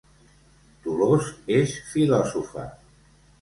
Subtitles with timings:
[0.85, 1.27] Dolors
[1.59, 2.67] és filòsofa